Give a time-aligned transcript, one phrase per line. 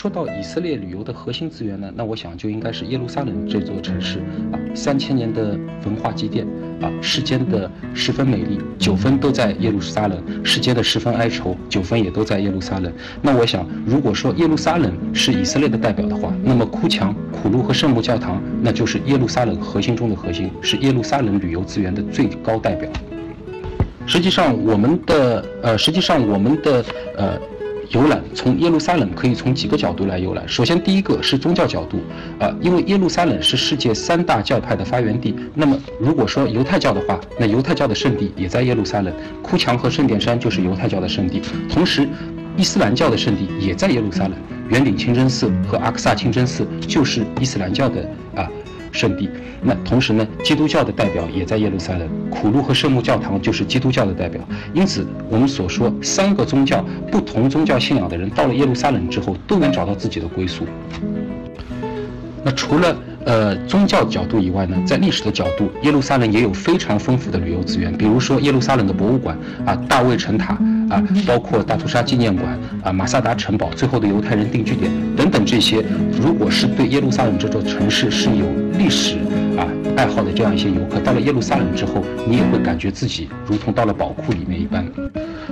[0.00, 4.18] 说到以色列旅游的核心资源呢，那我想就应该是耶路撒冷这座城市
[4.50, 5.50] 啊，三千年的
[5.84, 6.46] 文化积淀
[6.80, 12.90] 啊，世间的十分美丽，九分都在耶路撒冷；世间的十分哀愁，九分也都在耶路撒冷。
[13.20, 22.90] 那我想，如果说耶路撒冷是以色列的代表的话，那么哭墙、苦路和圣母教堂，那就是耶路撒冷核心中的核心，是耶路撒冷旅游资源的最高代表。
[24.06, 26.82] 实际上，我们的呃，实际上我们的
[27.18, 27.38] 呃。
[27.90, 30.48] 游览从耶路撒冷可以从几个角度来游览。
[30.48, 31.98] 首先，第一个是宗教角度，
[32.38, 35.34] 啊，因为耶路撒冷是世界三大教派的发源地。
[35.54, 39.12] 那么，如果说犹太教的话，那犹太教的圣地也在耶路撒冷，
[39.42, 41.42] 哭墙和圣殿山就是犹太教的圣地。
[41.68, 42.08] 同时，
[42.56, 44.34] 伊斯兰教的圣地也在耶路撒冷，
[44.68, 48.48] 圆顶清真寺和阿克萨清真寺就是伊斯兰教的啊。
[48.92, 49.28] 圣地，
[49.62, 54.40] 那同时呢，基督教的代表也在耶路撒冷，苦路和圣母教堂就是基督教的代表。
[54.72, 60.64] 因此，我们所说三个宗教、不同宗教信仰的人到了耶路撒冷之后，都能找到自己的归宿。
[62.42, 69.36] 那除了呃宗教角度以外呢，在历史的角度，耶路撒冷也有非常丰富的旅游资源，比如说耶路撒冷的博物馆
[69.66, 70.54] 啊，大卫城塔
[70.88, 75.84] 啊，包括大屠杀纪念馆啊，马萨达城堡，最后的犹太人定居点等等这些，
[76.20, 78.46] 如果是对耶路撒冷这座城市是有
[78.78, 79.16] 历史
[79.56, 84.86] 啊爱好的这样一些游客，到了耶路撒冷之后，你也会感觉自己如同到了宝库里面一般。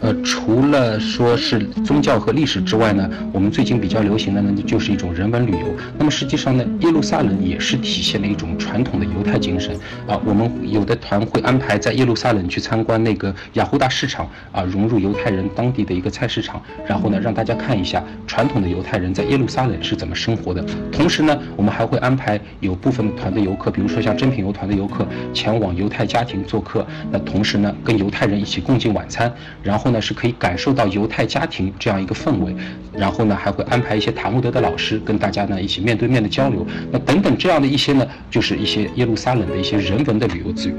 [0.00, 5.66] 呃，除了说是宗教和历史之外呢，我们最近比较流行的呢，就是一种人文旅游。
[5.98, 9.76] 那么实际上呢，耶路撒冷也是体现了一种传统的犹太精神
[10.06, 10.18] 啊。
[10.24, 20.64] 我们有的团会安排在耶路撒冷去参观那个雅胡大市场啊，融入犹太人当地的一个菜市场，然后呢，让大家看一下传统的犹太人在耶路撒冷是怎么生活的。
[20.90, 29.30] 同时呢，我们还会安排有部分团的游客，比如说像珍品游团的游客前往犹太家庭做客，那同时呢，跟犹太人一起共进晚餐，
[29.62, 29.89] 然后。
[29.90, 32.54] 呢是可以感受到犹太家庭这样一个氛围，
[32.92, 40.76] 然后呢还会安排一些塔木德的老师跟大家呢一起面对面的交流，那等等这样的一些呢，就是一些耶路撒冷的一些人文的旅游资源。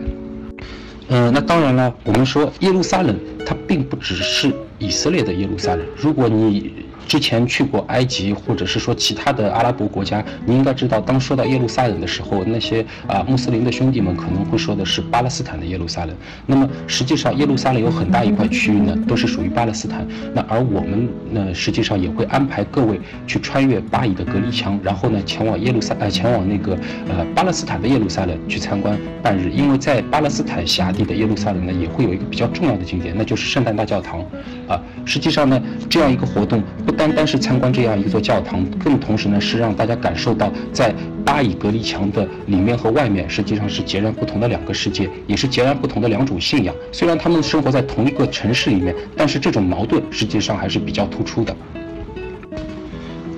[1.10, 3.16] 嗯，那当然了，我们说耶路撒冷
[3.46, 6.86] 它并不只是以色列的耶路撒冷，如果你。
[7.12, 16.16] 之前去过埃及，或者是说其他的阿拉伯国家，你应该知道，当说到耶路撒冷的时候，那些啊穆斯林的兄弟们可能会说的是巴勒斯坦的耶路撒冷。
[16.46, 20.08] 那么实际上，耶路撒冷有很大一块区域呢，都是属于巴勒斯坦。
[20.34, 22.98] 那而我们呢，实际上也会安排各位
[23.28, 26.78] 去穿越巴以的隔离墙，然后呢，前往耶路撒呃前往那个
[27.10, 29.52] 呃巴勒斯坦的耶路撒冷去参观半日。
[29.52, 34.26] 因为在巴勒斯坦辖地的耶路撒冷呢，也会有一个比较重要的景点，那就是圣诞大教堂。
[34.68, 40.94] 啊，实际上呢，这样一个活动不单单是参观这样一座教堂，更同时呢是让大家感受到在
[41.26, 46.74] 巴以隔离墙的里面和外面实际上是截然不同的两个世界，也是截然不同的两种信仰。
[46.92, 51.56] 虽然他们生活在同一个城市里面，但是这种矛盾实际上还是比较突出的。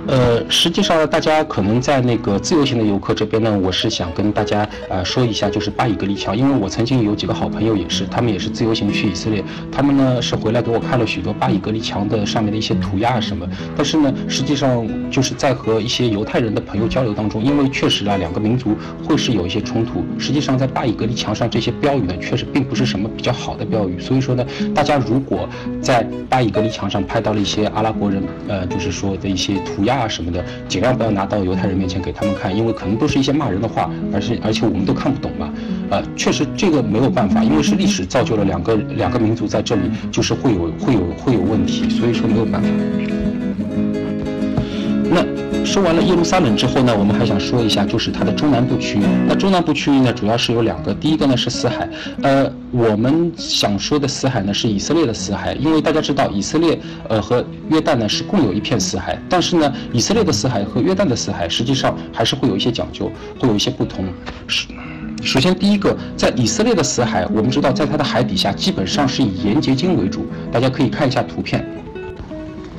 [0.05, 9.41] 呃，实际上大家可能在那个自由行的游客这边呢，我是想跟大家呃说一下，就是巴以隔离墙，因为我曾经有几个好朋友也是，他们也是自由行去以色列，
[9.71, 13.47] 他们呢是回来给我看了许多巴以隔离墙的上面的一些涂鸦什么，
[13.77, 18.75] 但是呢，实际上就是在和一些犹太人的朋友交流当中，因为确实啊两个民族
[19.07, 25.47] 会是有一些冲突，实际上在巴以隔离墙上这些标语呢，确实并不是什么比较好的标语，所以说呢，大家如果
[25.81, 29.92] 在巴以隔离墙上拍到了一些阿拉伯人呃就是说的一些涂鸦。
[29.99, 35.53] 啊什么的，尽量不要拿到犹太人面前给他们看，因为可能都是一些骂人的话，而且而且我们都看不懂嘛。
[35.89, 42.69] 啊，确实这个没有办法，因为是历史造就了两个两个民族在这里，就是会有会有会有问题，所以说没有办法。
[45.65, 49.03] 说完了耶路撒冷之后呢，我们还想说一下，就是它的中南部区域。
[49.27, 51.89] 那中南部区域呢，主要是有两个，第一个呢是死海。
[52.21, 64.05] 呃，我们想说的死海呢是以色列的死海，因为大家知道以色列呃和约旦呢是共有一片死海，但是呢以色列的死海和约旦的死海实际上还是会有一些讲究，会有一些不同。
[64.47, 64.67] 是，
[65.23, 71.65] 首先第一个，在以色列的死海，我们知道在它的海底下基本上是以盐结晶为主，大家可以看一下图片。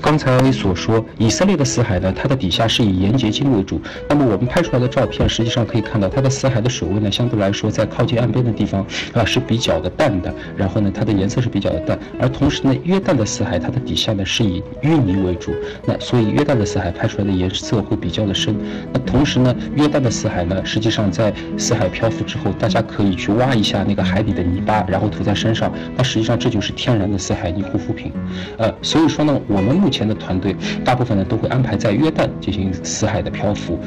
[0.04, 3.80] 刚才所说，以色列的死海呢，它的底下是以盐结晶为主。
[4.06, 8.84] 那么我们拍出来的照片，实际上可以看到它的死海的水位呢，相对来说在靠近岸边的地方
[9.14, 10.32] 啊是比较的淡的。
[10.58, 11.98] 然后呢，它的颜色是比较的淡。
[12.20, 15.54] 而同时呢，约旦的死海它的底下呢是以淤泥为主。
[15.86, 18.54] 那所以约旦的死海拍出来的颜色会比较的深。
[18.92, 25.72] 那同时呢，约旦的死海呢，实际上在死海漂浮之后，大家可以去挖一下那个海底的泥巴，然后涂在身上。
[25.96, 28.12] 那实际上这就是天然的死海泥护肤品。
[28.58, 33.78] 呃，所以说呢，我们目前前的团队大部分呢都会安排在约旦进行死海的漂浮，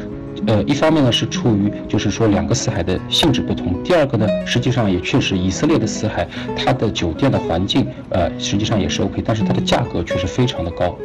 [0.48, 6.26] 呃，一方面呢是出于就是说两个死海的性质不同，第二个呢实际上也确实以色列的死海
[6.56, 10.98] 它的酒店的环境呃实际上也是 OK，但是它的价格确实非常的高。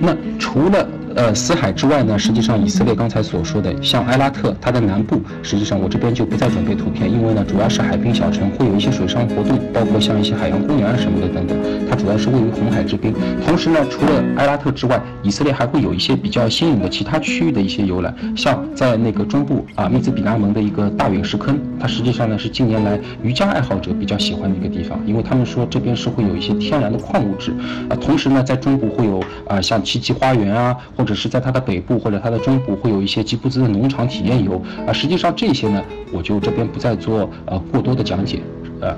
[0.00, 0.86] 那除了
[1.16, 11.56] 呃死海之外呢，实际上以色列刚才所说的像埃拉特，它的南部，实际上我这边就不再准备图片，因为呢主要是海滨小城，会有一些水上活动，包括像一些海洋公园啊什么的等等。
[11.88, 13.14] 它主要是位于红海之滨。
[13.44, 27.54] 同时呢，除了埃拉特之外，以色列还会有一些比较新颖的其他区域的一些游览，像在那个中部啊密兹比拉门的一个大陨石坑，它实际上呢是近年来瑜伽爱好者比较喜欢的一个地方，因为他们说这边是会有一些天然的矿物质
[27.88, 27.96] 啊。
[27.96, 34.92] 同时呢，在中部会有啊像奇迹花园啊，或者是在它的北部或者它的中部会有一些吉布兹的农场体验游啊。
[34.92, 35.82] 实际上这些呢，
[36.12, 38.40] 我就这边不再做呃过多的讲解，
[38.80, 38.94] 呃。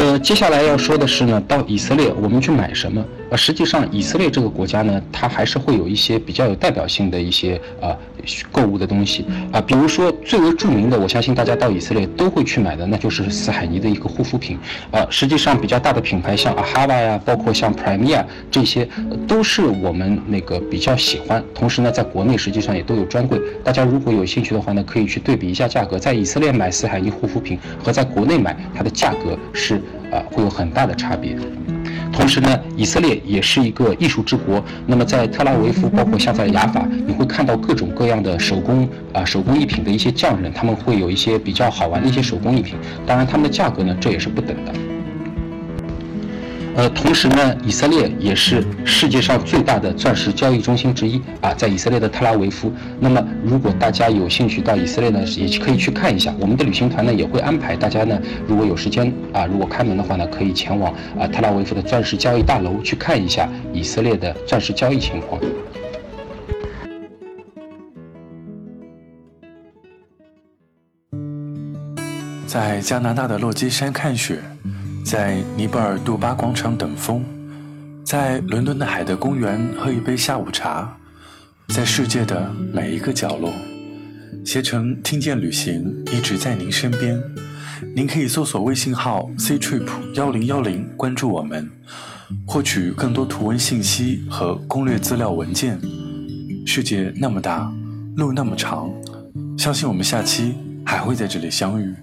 [0.00, 3.04] 呃，接下来要说的是呢，到以色列我们去买什么？
[3.28, 7.94] 呃，实际上以色列这个国家呢，它还是会有一些比较有代表性的一些啊
[8.50, 14.58] 购物的东西啊，比如说最为著名的，我相信大家到以色列都会去买的，那就是斯海尼的一个护肤品
[14.90, 15.06] 啊。
[15.10, 18.88] 实际上比较大的品牌像阿哈瓦呀，包括像 Premier 这些，
[19.28, 21.44] 都是我们那个比较喜欢。
[21.54, 29.80] 同时呢，在国内实际上也都有专柜，大家如果有兴趣的话呢，可以去对比一下价格，在以色列买斯海尼护肤品和在国内买它的价格是
[30.10, 31.36] 啊会有很大的差别。
[32.12, 34.62] 同时呢，以色列也是一个艺术之国。
[34.86, 42.76] 那么在特拉维夫，包括像在雅法，你会看到各种各样的手工啊手工艺品的一些匠人，他们会有一些比较好玩的一些手工艺品。
[43.06, 44.72] 当然，他们的价格呢，这也是不等的。
[46.80, 52.72] 呃，同时呢，以色列也是世界上最大的钻石交易中心之一啊，在以色列的特拉维夫。
[52.98, 56.34] 那么，如果大家有兴趣到以色列呢，也可以去看一下。
[56.40, 58.18] 我们的旅行团呢也会安排大家呢，
[58.48, 65.38] 如果有时间啊，如果开门的话呢，可以前往啊特拉维夫的钻石交易大楼去看一下以色列的钻石交易情况。
[72.46, 74.38] 在加拿大的落基山看雪。
[75.04, 77.24] 在尼泊尔杜巴广场等风，
[78.04, 80.96] 在伦敦的海德公园喝一杯下午茶，
[81.68, 83.52] 在世界的每一个角落，
[84.44, 87.20] 携程听见旅行一直在您身边。
[87.94, 91.68] 您可以搜索微信号 c trip 幺零幺零关注我们，
[92.46, 95.80] 获取更多图文信息和攻略资料文件。
[96.66, 97.72] 世界那么大，
[98.16, 98.88] 路那么长，
[99.58, 100.54] 相信我们下期
[100.84, 101.94] 还会在这里相遇。